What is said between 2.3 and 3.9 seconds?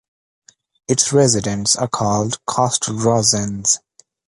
Castelroussins.